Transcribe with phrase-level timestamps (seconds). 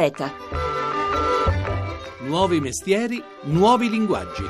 [0.00, 0.32] Beta.
[2.20, 4.44] Nuovi mestieri, nuovi linguaggi.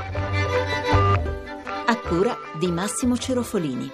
[1.87, 3.91] A cura di Massimo Cerofolini.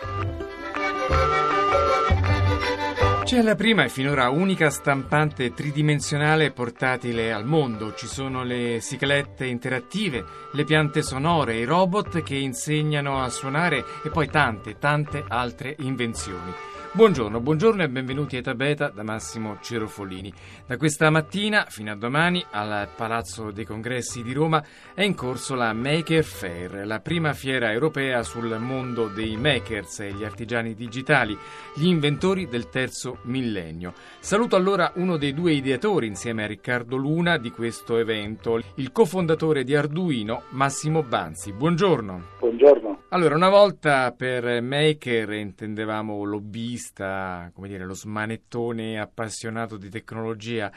[3.25, 7.95] C'è la prima e finora unica stampante tridimensionale portatile al mondo.
[7.95, 14.11] Ci sono le ciclette interattive, le piante sonore, i robot che insegnano a suonare e
[14.11, 16.53] poi tante, tante altre invenzioni.
[16.97, 20.33] Buongiorno, buongiorno e benvenuti a Eta Beta da Massimo Cerofolini.
[20.67, 24.65] Da questa mattina fino a domani al Palazzo dei Congressi di Roma
[24.95, 30.13] è in corso la Maker Fair, la prima fiera europea sul mondo dei makers e
[30.15, 31.37] gli artigiani digitali,
[31.75, 33.93] gli inventori del terzo millennio.
[34.19, 39.65] Saluto allora uno dei due ideatori insieme a Riccardo Luna di questo evento, il cofondatore
[39.65, 41.53] di Arduino, Massimo Banzi.
[41.53, 42.23] Buongiorno.
[42.39, 42.87] Buongiorno.
[43.11, 46.15] Allora, una volta per maker intendevamo
[46.87, 50.71] lobbista, come dire, lo smanettone appassionato di tecnologia.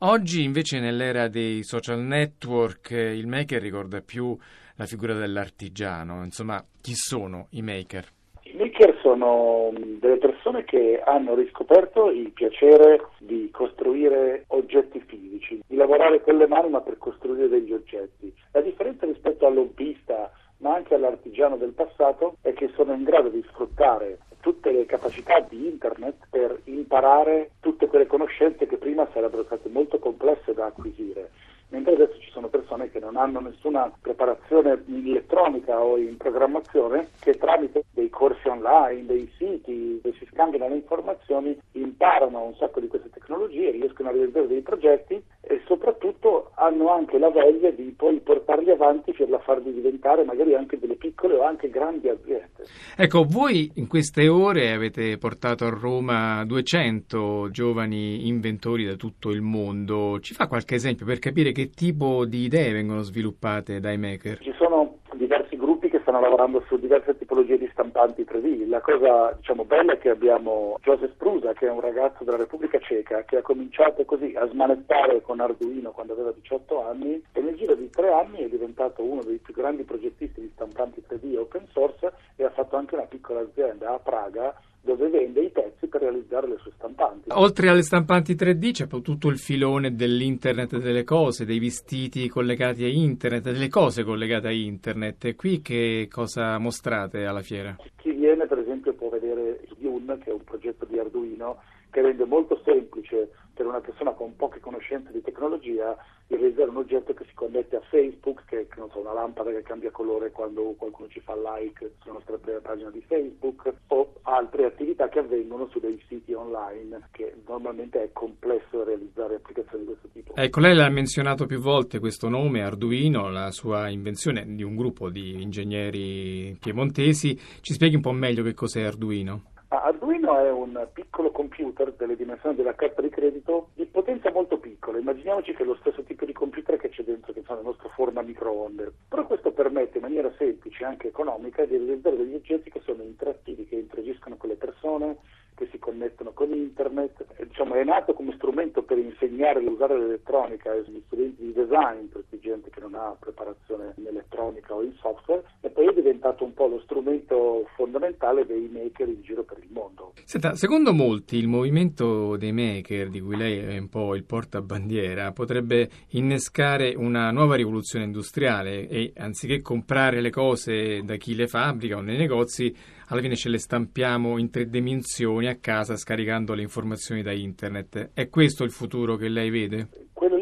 [0.00, 4.36] Oggi invece nell'era dei social network il maker ricorda più
[4.76, 6.22] la figura dell'artigiano.
[6.24, 8.04] Insomma, chi sono i maker?
[8.42, 15.76] I maker sono delle persone che hanno riscoperto il piacere di costruire oggetti fisici, di
[15.76, 18.32] lavorare con le mani ma per costruire degli oggetti.
[18.52, 23.28] La differenza rispetto al lobbista ma anche all'artigiano del passato è che sono in grado
[23.28, 29.44] di sfruttare tutte le capacità di internet per imparare tutte quelle conoscenze che prima sarebbero
[29.44, 31.30] state molto complesse da acquisire
[31.74, 37.08] mentre adesso ci sono persone che non hanno nessuna preparazione in elettronica o in programmazione
[37.18, 42.78] che tramite dei corsi online, dei siti dove si scambiano le informazioni imparano un sacco
[42.78, 47.92] di queste tecnologie, riescono a realizzare dei progetti e soprattutto hanno anche la voglia di
[47.96, 52.64] poi portarli avanti per la farli diventare magari anche delle piccole o anche grandi aziende.
[52.96, 59.42] Ecco, voi in queste ore avete portato a Roma 200 giovani inventori da tutto il
[59.42, 60.20] mondo.
[60.20, 64.38] Ci fa qualche esempio per capire che tipo di idee vengono sviluppate dai maker?
[64.38, 68.68] Ci sono diversi gruppi che stanno lavorando su diverse tipologie di stampanti 3D.
[68.68, 72.78] La cosa diciamo, bella è che abbiamo Joseph Prusa, che è un ragazzo della Repubblica
[72.78, 77.56] Ceca, che ha cominciato così a smanettare con Arduino quando aveva 18 anni e nel
[77.56, 81.66] giro di tre anni è diventato uno dei più grandi progettisti di stampanti 3D open
[81.72, 86.02] source e ha fatto anche una piccola azienda a Praga dove vende i pezzi per
[86.02, 87.30] realizzare le sue stampanti.
[87.32, 92.84] Oltre alle stampanti 3D c'è poi tutto il filone dell'internet delle cose, dei vestiti collegati
[92.84, 95.24] a internet, delle cose collegate a internet.
[95.24, 97.76] E qui che cosa mostrate alla fiera?
[97.96, 101.58] Chi viene per esempio può vedere Yun, che è un progetto di Arduino
[101.90, 105.96] che rende molto semplice per una persona con poche conoscenze di tecnologia
[106.34, 109.62] di realizzare un oggetto che si connette a Facebook, che è so, una lampada che
[109.62, 115.08] cambia colore quando qualcuno ci fa like sulla nostra pagina di Facebook, o altre attività
[115.08, 120.34] che avvengono su dei siti online, che normalmente è complesso realizzare applicazioni di questo tipo.
[120.34, 125.10] Ecco, lei l'ha menzionato più volte questo nome, Arduino, la sua invenzione di un gruppo
[125.10, 127.38] di ingegneri piemontesi.
[127.60, 129.52] Ci spieghi un po' meglio che cos'è Arduino?
[129.68, 134.98] Arduino è un piccolo computer delle dimensioni della carta di credito di potenza molto piccola.
[134.98, 137.88] Immaginiamoci che è lo stesso tipo di computer che c'è dentro, che fa la nostra
[137.90, 138.92] forno a microonde.
[139.08, 143.02] Però questo permette in maniera semplice e anche economica di realizzare degli oggetti che sono
[143.02, 145.18] interattivi, che interagiscono con le persone,
[145.54, 147.24] che si connettono con internet.
[147.44, 152.24] Diciamo, è nato come strumento per insegnare a usare l'elettronica agli studenti di design, per
[152.40, 156.52] gente che non ha preparazione in elettronica o in software, e poi è diventato un
[156.52, 160.12] po' lo strumento fondamentale dei maker in giro per il mondo.
[160.24, 165.32] Senta, secondo molti il movimento dei maker, di cui lei è un po' il portabandiera,
[165.32, 171.96] potrebbe innescare una nuova rivoluzione industriale e anziché comprare le cose da chi le fabbrica
[171.96, 172.74] o nei negozi,
[173.08, 178.10] alla fine ce le stampiamo in tre dimensioni a casa scaricando le informazioni da internet.
[178.14, 179.88] È questo il futuro che lei vede?
[180.12, 180.36] Quello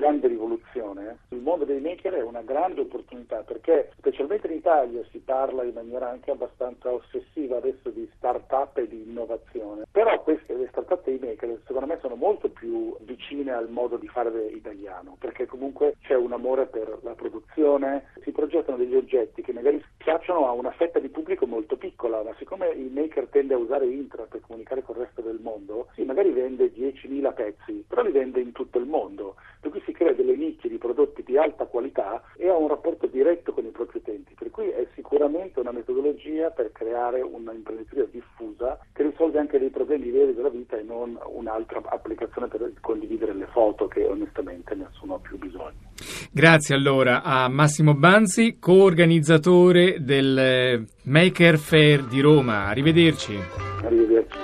[0.00, 1.18] grande rivoluzione.
[1.28, 5.74] Il mondo dei maker è una grande opportunità perché, specialmente in Italia, si parla in
[5.74, 9.84] maniera anche abbastanza ossessiva adesso di start-up e di innovazione.
[9.92, 14.08] Però queste, le start-up dei maker, secondo me, sono molto più vicine al modo di
[14.08, 19.52] fare italiano, perché comunque c'è un amore per la produzione, si progettano degli oggetti che
[19.52, 23.58] magari piacciono a una fetta di pubblico molto piccola, ma siccome il maker tende a
[23.58, 28.00] usare internet per comunicare con il resto del mondo, sì, magari vende 10.000 pezzi, però
[28.02, 31.36] li vende in tutto il mondo, per cui si crea delle nicchie di prodotti di
[31.36, 35.60] alta qualità e ha un rapporto diretto con i propri utenti, per cui è sicuramente
[35.60, 40.82] una metodologia per creare un'imprenditoria diffusa che risolve anche dei problemi veri della vita e
[40.82, 45.88] non un'altra applicazione per condividere le foto che onestamente nessuno ha più bisogno.
[46.32, 52.66] Grazie allora a Massimo Banzi, coorganizzatore del Maker Fair di Roma.
[52.66, 53.38] Arrivederci.
[53.82, 54.38] Arrivederci.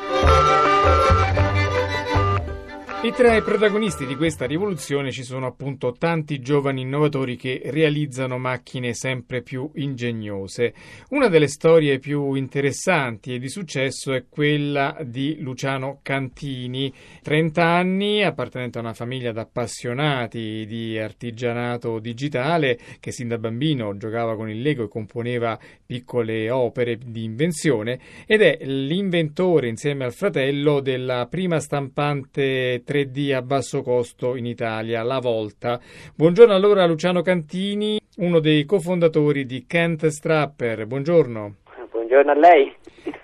[3.03, 8.39] E tra i protagonisti di questa rivoluzione ci sono appunto tanti giovani innovatori che realizzano
[8.39, 10.73] macchine sempre più ingegnose.
[11.11, 18.25] Una delle storie più interessanti e di successo è quella di Luciano Cantini, 30 anni,
[18.25, 24.63] appartenente a una famiglia di di artigianato digitale che sin da bambino giocava con il
[24.63, 31.61] Lego e componeva piccole opere di invenzione ed è l'inventore insieme al fratello della prima
[31.61, 35.79] stampante 3D a basso costo in Italia, La Volta.
[36.15, 40.87] Buongiorno allora Luciano Cantini, uno dei cofondatori di Kent Strapper.
[40.87, 41.57] Buongiorno.
[41.91, 42.75] Buongiorno a lei.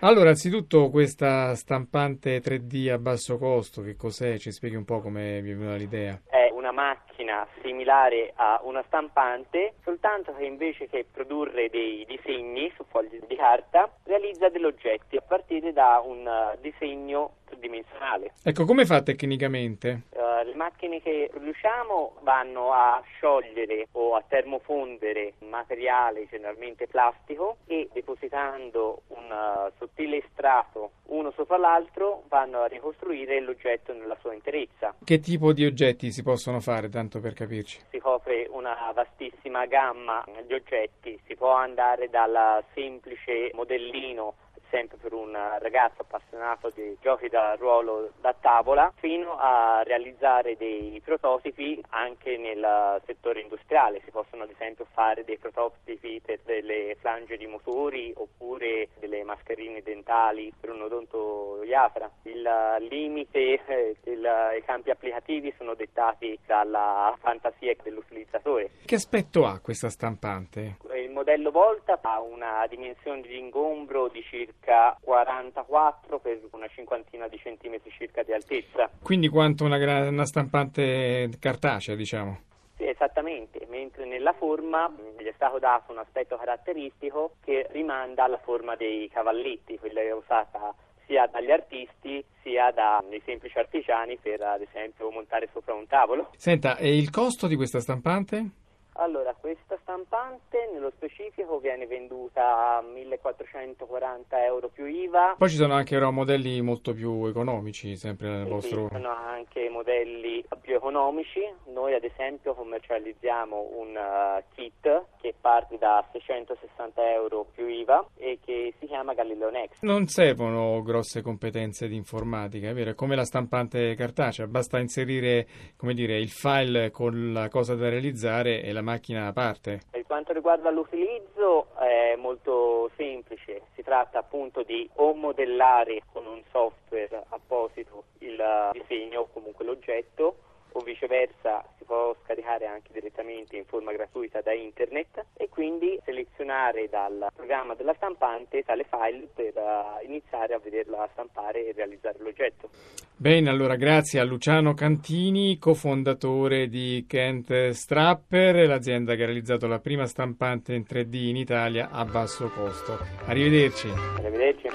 [0.01, 4.37] Allora, anzitutto questa stampante 3D a basso costo, che cos'è?
[4.37, 6.21] Ci spieghi un po' come vi è venuta l'idea?
[6.29, 12.85] È una macchina similare a una stampante, soltanto che invece che produrre dei disegni su
[12.91, 16.29] fogli di carta, realizza degli oggetti a partire da un
[16.61, 18.33] disegno tridimensionale.
[18.43, 20.03] Ecco, come fa tecnicamente?
[20.11, 27.89] Uh, le macchine che produciamo vanno a sciogliere o a termofondere materiale generalmente plastico e
[27.93, 34.95] depositando un uh, sottile strato uno sopra l'altro vanno a ricostruire l'oggetto nella sua interezza.
[35.05, 37.81] Che tipo di oggetti si possono fare, tanto per capirci?
[37.91, 44.35] Si copre una vastissima gamma di oggetti, si può andare dal semplice modellino
[44.73, 50.99] sempre per un ragazzo appassionato di giochi da ruolo da tavola, fino a realizzare dei
[51.05, 54.01] prototipi anche nel settore industriale.
[54.05, 59.83] Si possono ad esempio fare dei prototipi per delle flange di motori oppure delle mascherine
[59.83, 62.11] dentali per un odontoiatra.
[62.23, 62.49] Il
[62.89, 68.71] limite eh, dei campi applicativi sono dettati dalla fantasia dell'utilizzatore.
[68.87, 70.77] Che aspetto ha questa stampante?
[71.23, 77.29] Il modello Volta ha una dimensione di ingombro di circa circa 44 per una cinquantina
[77.29, 78.91] di centimetri circa di altezza.
[79.03, 79.77] Quindi quanto una,
[80.09, 82.41] una stampante cartacea, diciamo?
[82.77, 88.39] Sì, esattamente, mentre nella forma gli è stato dato un aspetto caratteristico che rimanda alla
[88.39, 90.75] forma dei cavalletti, quella usata
[91.07, 96.31] sia dagli artisti sia dai semplici artigiani per ad esempio montare sopra un tavolo.
[96.37, 98.61] Senta, e il costo di questa stampante?
[98.95, 105.35] Allora, questa stampante nello specifico viene venduta a 1440 euro più IVA.
[105.39, 108.89] Poi ci sono anche però, modelli molto più economici, sempre nel vostro...
[108.89, 111.41] Ci sono anche modelli più economici.
[111.73, 118.39] Noi ad esempio commercializziamo un uh, kit che parte da 660 euro più IVA e
[118.45, 119.83] che si chiama Galileo Next.
[119.83, 122.91] Non servono grosse competenze di informatica, è vero?
[122.91, 125.47] È come la stampante cartacea, basta inserire,
[125.77, 129.81] come dire, il file con la cosa da realizzare e la macchina a parte?
[129.91, 136.43] Per quanto riguarda l'utilizzo è molto semplice, si tratta appunto di o modellare con un
[136.51, 140.37] software apposito il disegno o comunque l'oggetto
[140.73, 146.89] o viceversa si può scaricare anche direttamente in forma gratuita da internet e quindi selezionare
[146.89, 152.71] dal programma della stampante tale file per uh, iniziare a vederla stampare e realizzare l'oggetto.
[153.17, 159.79] Bene, allora grazie a Luciano Cantini, cofondatore di Kent Strapper, l'azienda che ha realizzato la
[159.79, 162.99] prima stampante in 3D in Italia a basso costo.
[163.27, 163.89] Arrivederci.
[164.17, 164.69] Arrivederci.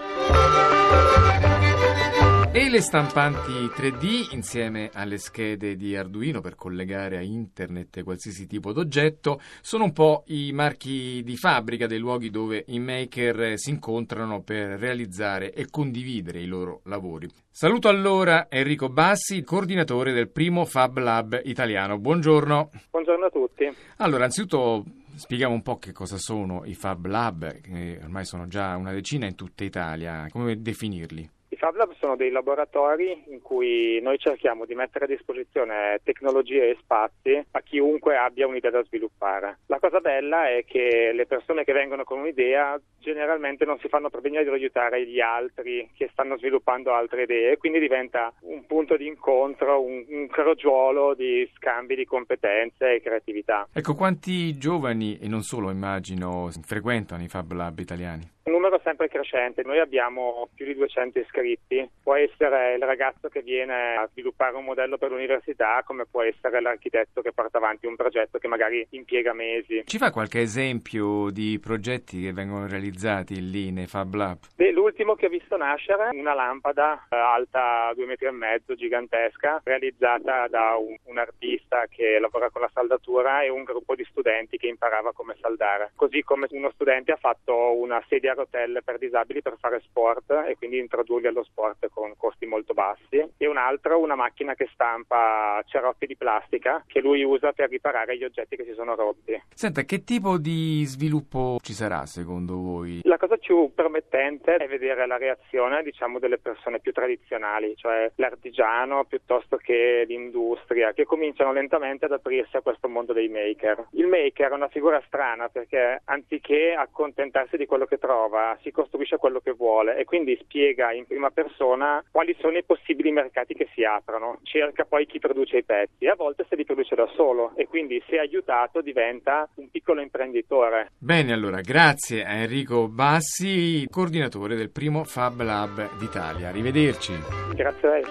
[2.58, 8.74] E le stampanti 3D insieme alle schede di Arduino per collegare a internet qualsiasi tipo
[8.74, 14.42] d'oggetto sono un po' i marchi di fabbrica dei luoghi dove i maker si incontrano
[14.42, 17.30] per realizzare e condividere i loro lavori.
[17.48, 22.00] Saluto allora Enrico Bassi, coordinatore del primo Fab Lab italiano.
[22.00, 22.72] Buongiorno.
[22.90, 23.72] Buongiorno a tutti.
[23.98, 24.84] Allora, anzitutto
[25.14, 29.28] spieghiamo un po' che cosa sono i Fab Lab, che ormai sono già una decina
[29.28, 30.26] in tutta Italia.
[30.32, 31.36] Come definirli?
[31.58, 36.78] Fab Lab sono dei laboratori in cui noi cerchiamo di mettere a disposizione tecnologie e
[36.80, 39.60] spazi a chiunque abbia un'idea da sviluppare.
[39.68, 44.10] La cosa bella è che le persone che vengono con un'idea generalmente non si fanno
[44.10, 49.08] problemi di aiutare gli altri che stanno sviluppando altre idee, quindi diventa un punto di
[49.08, 53.68] incontro, un, un crogiolo di scambi di competenze e creatività.
[53.74, 58.36] Ecco, quanti giovani e non solo immagino frequentano i Fab Lab italiani?
[58.48, 63.42] Un numero sempre crescente, noi abbiamo più di 200 iscritti, può essere il ragazzo che
[63.42, 67.98] viene a sviluppare un modello per l'università come può essere l'architetto che porta avanti un
[67.98, 69.84] progetto che magari impiega mesi.
[69.86, 74.38] Ci fa qualche esempio di progetti che vengono realizzati lì nei Fab Lab?
[74.56, 79.60] Beh, l'ultimo che ho visto nascere una lampada eh, alta due metri e mezzo, gigantesca,
[79.66, 84.56] realizzata da un, un artista che lavora con la saldatura e un gruppo di studenti
[84.56, 85.92] che imparava come saldare.
[85.96, 90.56] Così come uno studente ha fatto una sedia rotelle per disabili per fare sport e
[90.58, 95.62] quindi introdurli allo sport con costi molto bassi e un altro una macchina che stampa
[95.66, 99.42] cerotti di plastica che lui usa per riparare gli oggetti che si sono rotti.
[99.54, 103.02] Senta, che tipo di sviluppo ci sarà secondo voi?
[103.04, 109.06] La cosa più promettente è vedere la reazione diciamo delle persone più tradizionali, cioè l'artigiano
[109.06, 113.88] piuttosto che l'industria, che cominciano lentamente ad aprirsi a questo mondo dei maker.
[113.92, 118.27] Il maker è una figura strana perché anziché accontentarsi di quello che trova,
[118.62, 123.12] si costruisce quello che vuole e quindi spiega in prima persona quali sono i possibili
[123.12, 124.40] mercati che si aprono.
[124.44, 127.68] Cerca poi chi produce i pezzi e a volte se li produce da solo e
[127.68, 130.92] quindi se aiutato diventa un piccolo imprenditore.
[130.98, 136.50] Bene, allora grazie a Enrico Bassi, coordinatore del primo Fab Lab d'Italia.
[136.50, 137.14] Arrivederci.
[137.54, 138.04] Grazie a lei.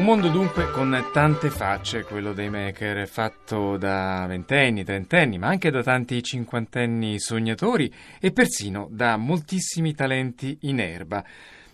[0.00, 5.70] Un mondo dunque con tante facce, quello dei maker, fatto da ventenni, trentenni, ma anche
[5.70, 11.22] da tanti cinquantenni sognatori e persino da moltissimi talenti in erba.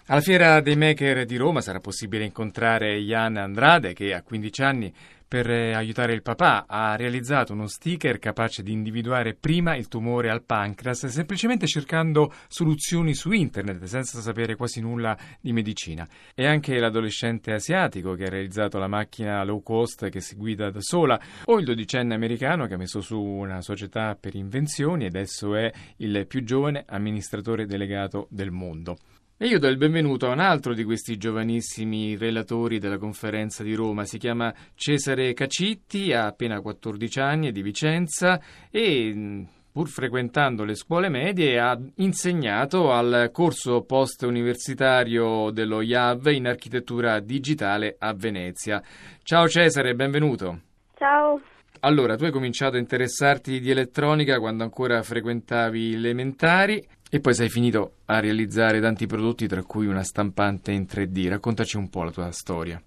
[0.06, 4.92] Alla Fiera dei Maker di Roma sarà possibile incontrare Ian Andrade che a 15 anni
[5.28, 10.44] per aiutare il papà ha realizzato uno sticker capace di individuare prima il tumore al
[10.44, 16.08] pancreas semplicemente cercando soluzioni su internet senza sapere quasi nulla di medicina.
[16.34, 20.80] E anche l'adolescente asiatico che ha realizzato la macchina low cost che si guida da
[20.80, 25.54] sola o il dodicenne americano che ha messo su una società per invenzioni e adesso
[25.56, 28.96] è il più giovane amministratore delegato del mondo.
[29.38, 33.74] E io do il benvenuto a un altro di questi giovanissimi relatori della conferenza di
[33.74, 34.04] Roma.
[34.04, 38.40] Si chiama Cesare Cacitti, ha appena 14 anni, è di Vicenza
[38.70, 47.20] e pur frequentando le scuole medie, ha insegnato al corso post-universitario dello IAV in architettura
[47.20, 48.82] digitale a Venezia.
[49.22, 50.60] Ciao Cesare, benvenuto.
[50.96, 51.42] Ciao.
[51.80, 57.48] Allora, tu hai cominciato a interessarti di elettronica quando ancora frequentavi elementari e poi sei
[57.48, 61.28] finito a realizzare tanti prodotti, tra cui una stampante in 3D.
[61.28, 62.82] Raccontaci un po' la tua storia.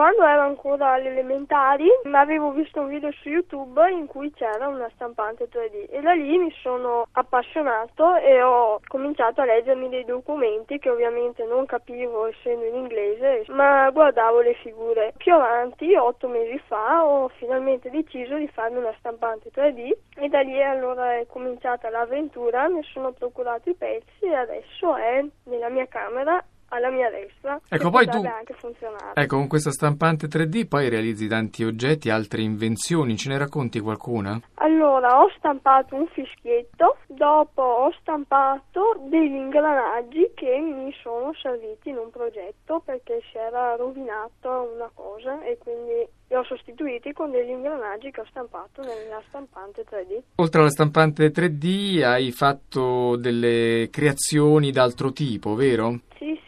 [0.00, 4.88] Quando ero ancora alle elementari avevo visto un video su YouTube in cui c'era una
[4.94, 10.78] stampante 3D e da lì mi sono appassionato e ho cominciato a leggermi dei documenti
[10.78, 15.12] che ovviamente non capivo essendo in inglese, ma guardavo le figure.
[15.18, 20.40] Più avanti, otto mesi fa, ho finalmente deciso di farmi una stampante 3D e da
[20.40, 25.86] lì allora è cominciata l'avventura, mi sono procurato i pezzi e adesso è nella mia
[25.88, 27.60] camera alla mia destra.
[27.68, 29.12] Ecco, poi tu anche funzionare.
[29.14, 34.40] Ecco, con questa stampante 3D poi realizzi tanti oggetti, altre invenzioni, ce ne racconti qualcuna?
[34.54, 41.96] Allora, ho stampato un fischietto, dopo ho stampato degli ingranaggi che mi sono serviti in
[41.96, 47.50] un progetto perché si era rovinato una cosa e quindi li ho sostituiti con degli
[47.50, 50.22] ingranaggi che ho stampato nella stampante 3D.
[50.36, 55.98] Oltre alla stampante 3D hai fatto delle creazioni d'altro tipo, vero?
[56.18, 56.39] Sì,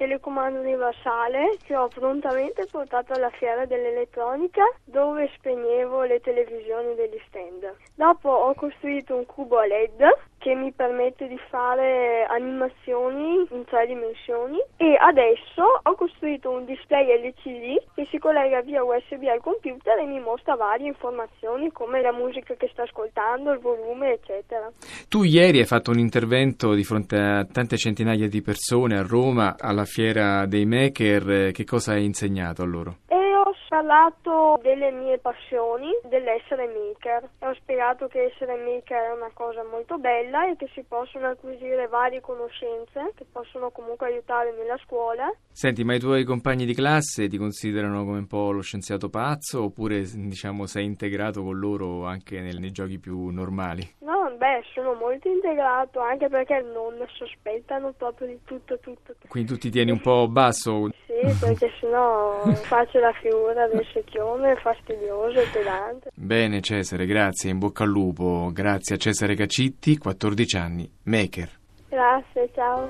[0.00, 7.70] telecomando universale che ho prontamente portato alla fiera dell'elettronica dove spegnevo le televisioni degli stand.
[7.96, 10.08] Dopo ho costruito un cubo a LED
[10.40, 17.12] che mi permette di fare animazioni in tre dimensioni e adesso ho costruito un display
[17.12, 22.12] LCD che si collega via USB al computer e mi mostra varie informazioni come la
[22.12, 24.72] musica che sto ascoltando, il volume eccetera.
[25.08, 29.56] Tu ieri hai fatto un intervento di fronte a tante centinaia di persone a Roma
[29.58, 32.96] alla fiera dei maker, che cosa hai insegnato a loro?
[33.72, 37.30] Ho parlato delle mie passioni, dell'essere maker.
[37.46, 41.86] Ho spiegato che essere maker è una cosa molto bella e che si possono acquisire
[41.86, 45.32] varie conoscenze che possono comunque aiutare nella scuola.
[45.52, 49.62] Senti, ma i tuoi compagni di classe ti considerano come un po' lo scienziato pazzo
[49.62, 53.88] oppure diciamo sei integrato con loro anche nei, nei giochi più normali?
[54.00, 59.14] No, beh, sono molto integrato anche perché non sospettano proprio di tutto, tutto.
[59.28, 60.88] Quindi tu ti tieni un po' basso?
[61.06, 66.10] Sì, perché sennò faccio la figura del secchione fastidioso e pedante.
[66.14, 68.50] Bene Cesare, grazie, in bocca al lupo.
[68.52, 71.48] Grazie a Cesare Cacitti, 14 anni, maker.
[71.88, 72.88] Grazie, ciao.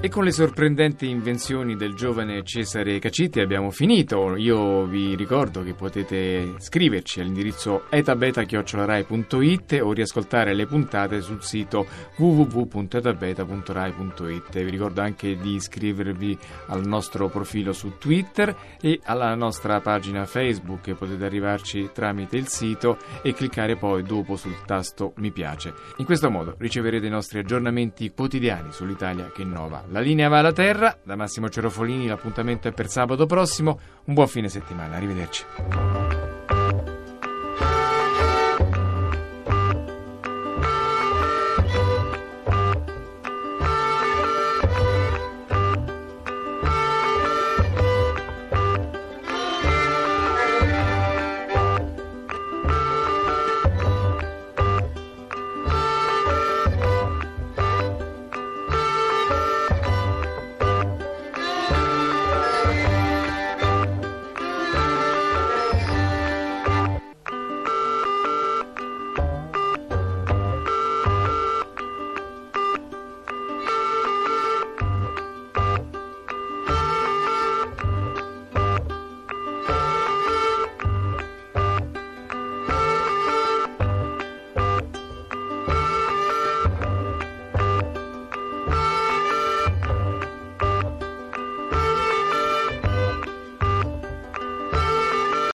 [0.00, 4.36] E con le sorprendenti invenzioni del giovane Cesare Cacitti abbiamo finito.
[4.36, 11.84] Io vi ricordo che potete scriverci all'indirizzo etabeta.rai.it o riascoltare le puntate sul sito
[12.16, 14.62] www.etabeta.rai.it.
[14.62, 20.94] Vi ricordo anche di iscrivervi al nostro profilo su Twitter e alla nostra pagina Facebook.
[20.94, 25.74] Potete arrivarci tramite il sito e cliccare poi dopo sul tasto mi piace.
[25.96, 29.86] In questo modo riceverete i nostri aggiornamenti quotidiani sull'Italia che innova.
[29.90, 34.28] La linea va alla terra, da Massimo Cerofolini l'appuntamento è per sabato prossimo, un buon
[34.28, 35.44] fine settimana, arrivederci.